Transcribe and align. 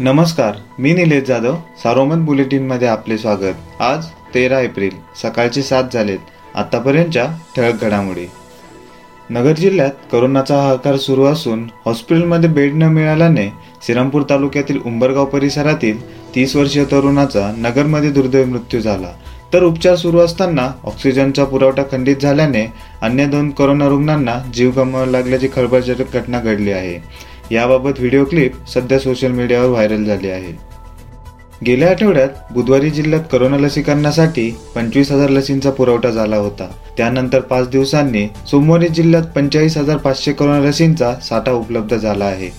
नमस्कार 0.00 0.56
मी 0.78 0.92
निलेश 0.92 1.22
जाधव 1.24 1.54
सारोमत 1.82 2.24
बुलेटिनमध्ये 2.24 2.88
आपले 2.88 3.16
स्वागत. 3.18 3.80
आज 3.80 4.04
तेरा 4.34 4.60
एप्रिल 4.60 4.96
सकाळचे 5.22 5.62
सात 5.62 5.84
झालेत 5.92 6.18
आतापर्यंतच्या 6.54 7.24
ठळक 7.56 7.84
घडामोडी. 7.84 8.26
नगर 9.30 9.52
जिल्ह्यात 9.52 9.90
करोनाचा 10.12 10.56
हाहाकार 10.56 10.96
सुरू 10.96 11.24
असून 11.24 11.66
हॉस्पिटलमध्ये 11.86 12.50
बेड 12.50 12.74
न 12.74 12.82
मिळाल्याने 12.82 13.46
श्रीरामपूर 13.82 14.22
तालुक्यातील 14.30 14.80
उंबरगाव 14.86 15.24
परिसरातील 15.24 16.02
तीस 16.34 16.56
वर्षीय 16.56 16.84
तरुणाचा 16.84 17.50
नगरमध्ये 17.58 18.10
दुर्दैवी 18.10 18.50
मृत्यू 18.52 18.80
झाला. 18.80 19.12
तर 19.52 19.62
उपचार 19.62 19.96
सुरू 19.96 20.18
असताना 20.18 20.70
ऑक्सिजनचा 20.84 21.44
पुरवठा 21.44 21.82
खंडित 21.82 22.16
झाल्याने 22.16 22.72
अन्य 23.02 23.26
दोन 23.26 23.50
करोना 23.50 23.88
रुग्णांना 23.88 24.34
जीव 24.54 24.70
गमवावा 24.70 25.06
लागल्याची 25.06 25.48
खळबळजनक 25.56 26.16
घटना 26.16 26.40
घडली 26.40 26.70
आहे. 26.70 27.26
याबाबत 27.52 27.98
व्हिडिओ 27.98 28.24
क्लिप 28.24 28.52
सध्या 28.74 28.98
सोशल 28.98 29.30
मीडियावर 29.30 29.68
व्हायरल 29.68 30.04
झाली 30.04 30.30
आहे. 30.30 30.52
गेल्या 31.66 31.90
आठवड्यात 31.90 32.28
बुधवारी 32.50 32.90
जिल्ह्यात 32.90 33.22
करोना 33.32 33.58
लसीकरणासाठी 33.58 34.50
पंचवीस 34.74 35.12
हजार 35.12 35.28
लसींचा 35.28 35.70
पुरवठा 35.70 36.10
झाला 36.10 36.36
होता. 36.36 36.66
त्यानंतर 36.96 37.40
पाच 37.40 37.68
दिवसांनी 37.68 38.26
सोमवारी 38.50 38.88
जिल्ह्यात 38.88 39.22
पंचेचाळीस 39.22 39.76
हजार 39.76 39.96
पाचशे 39.96 40.32
करोना 40.32 40.58
लसींचा 40.60 41.14
साठा 41.14 41.52
उपलब्ध 41.52 41.96
झाला 41.96 42.24
आहे. 42.24 42.50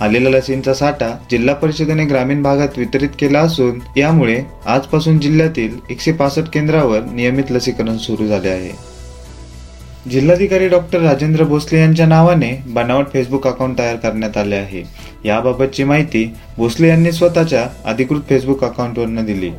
आलेला 0.00 0.30
लसींचा 0.30 0.74
साठा 0.74 1.18
जिल्हा 1.30 1.54
परिषदेने 1.54 2.04
ग्रामीण 2.04 2.42
भागात 2.42 2.68
वितरित 2.76 3.08
केला 3.18 3.40
असून 3.40 3.80
यामुळे 3.96 4.42
आजपासून 4.66 5.18
जिल्ह्यातील 5.18 5.76
एकशे 5.90 6.12
पासष्ट 6.12 6.52
केंद्रावर 6.52 7.00
नियमित 7.00 7.44
लसीकरण 7.50 7.96
सुरू 7.96 8.26
झाले 8.26 8.48
आहे. 8.48 8.95
जिल्हाधिकारी 10.10 10.68
डॉक्टर 10.68 11.00
राजेंद्र 11.00 11.44
भोसले 11.44 11.78
यांच्या 11.78 12.06
नावाने 12.06 12.50
बनावट 12.66 13.06
फेसबुक 13.12 13.46
अकाउंट 13.46 13.78
तयार 13.78 13.96
करण्यात 13.96 14.36
आले 14.36 14.56
आहे. 14.56 14.82
याबाबतची 15.24 15.84
माहिती 15.84 16.34
भोसले 16.56 16.88
यांनी 16.88 17.12
स्वतःच्या 17.12 17.66
अधिकृत 17.84 18.20
फेसबुक 18.28 18.64
अकाउंटवरून 18.64 19.24
दिली. 19.24 19.50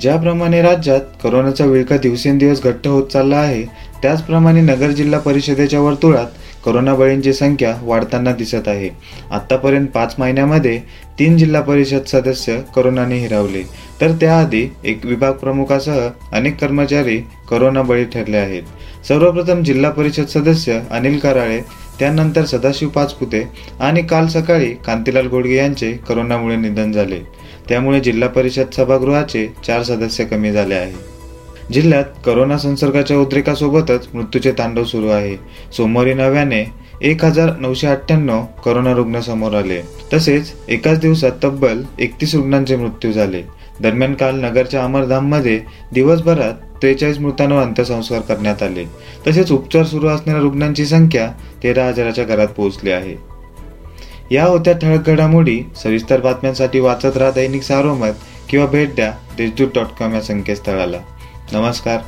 ज्याप्रमाणे 0.00 0.62
राज्यात 0.62 1.00
करोनाचा 1.22 1.64
विळखा 1.64 1.96
दिवसेंदिवस 1.96 2.62
घट्ट 2.62 2.86
होत 2.86 3.06
चालला 3.06 3.36
आहे 3.36 3.62
त्याचप्रमाणे 4.02 4.60
नगर 4.60 4.90
जिल्हा 4.90 5.20
परिषदेच्या 5.20 5.80
वर्तुळात 5.80 6.26
करोना 6.64 6.94
बळींची 6.94 7.32
संख्या 7.32 7.76
वाढताना 7.82 8.32
दिसत 8.32 8.68
आहे. 8.68 8.88
आतापर्यंत 9.30 9.88
पाच 9.88 10.14
महिन्यामध्ये 10.18 10.78
तीन 11.18 11.36
जिल्हा 11.36 11.60
परिषद 11.60 12.04
सदस्य 12.06 12.60
करोनाने 12.76 13.18
हिरावले. 13.18 13.62
तर 14.00 14.12
त्याआधी 14.12 14.68
एक 14.84 15.06
विभाग 15.06 15.32
प्रमुखासह 15.32 16.08
अनेक 16.32 16.56
कर्मचारी 16.58 17.18
करोना 17.50 17.82
बळी 17.82 18.04
ठरले 18.04 18.36
आहेत. 18.36 18.62
सर्वप्रथम 19.08 19.62
जिल्हा 19.62 19.90
परिषद 19.90 20.26
सदस्य 20.26 20.80
अनिल 20.90 21.18
कराळे 21.18 21.60
त्यानंतर 21.98 22.44
सदाशिव 22.44 22.88
पाचपुते 22.88 23.48
आणि 23.80 24.02
काल 24.02 24.26
सकाळी 24.26 24.72
कांतीलाल 24.86 25.26
गोडगे 25.26 25.56
यांचे 25.56 25.92
करोनामुळे 25.92 26.56
निधन 26.56 26.92
झाले. 26.92 27.18
त्यामुळे 27.68 28.00
जिल्हा 28.00 28.28
परिषद 28.28 28.72
सभागृहाचे 28.76 29.46
चार 29.66 29.82
सदस्य 29.82 30.24
कमी 30.24 30.52
झाले 30.52 30.74
आहे 30.74 31.11
जिल्ह्यात 31.72 32.04
करोना 32.26 32.58
संसर्गाच्या 32.58 33.16
उद्रेकासोबतच 33.16 34.08
मृत्यूचे 34.14 34.52
तांडव 34.52 34.84
सुरू 34.84 35.08
आहे. 35.08 35.36
सोमवारी 35.72 36.14
नव्याने 36.14 36.64
एक 37.02 37.24
हजार 37.24 37.56
नऊशे 37.56 37.86
अठ्ठ्याण्णव 37.86 38.44
करोना 38.64 38.92
रुग्ण 38.92 39.20
समोर 39.20 39.54
आले. 39.54 39.82
तसेच 40.12 40.52
एकाच 40.68 40.98
दिवसात 40.98 41.30
तब्बल 41.44 41.82
एकतीस 41.98 42.34
रुग्णांचे 42.34 42.76
मृत्यू 42.76 43.12
झाले. 43.12 43.42
दरम्यान 43.80 44.14
काल 44.14 44.40
नगरच्या 44.40 44.84
अमरधाममध्ये 44.84 45.60
दिवसभरात 45.92 46.52
त्रेचाळीस 46.82 47.18
मृतांवर 47.18 47.62
अंत्यसंस्कार 47.62 48.20
करण्यात 48.20 48.62
आले. 48.62 48.84
तसेच 49.26 49.52
उपचार 49.52 49.84
सुरू 49.84 50.08
असणाऱ्या 50.08 50.42
रुग्णांची 50.42 50.86
संख्या 50.86 51.32
तेरा 51.62 51.86
हजाराच्या 51.86 52.24
घरात 52.24 52.48
पोहोचली 52.48 52.90
आहे. 52.90 53.32
या 54.30 54.44
होत्या 54.44 54.72
ठळक 54.72 55.06
घडामोडी 55.06 55.60
सविस्तर 55.82 56.20
बातम्यांसाठी 56.20 56.80
वाचत 56.80 57.16
राहा 57.16 57.30
दैनिक 57.30 57.62
सारोमत 57.62 58.12
किंवा 58.48 58.66
भेट 58.66 58.94
द्या 58.94 59.12
देशदूत 59.36 59.68
डॉट 59.74 59.86
कॉम 59.98 60.14
या 60.14 60.20
संकेतस्थळाला. 60.20 60.98
नमस्कार 61.52 62.04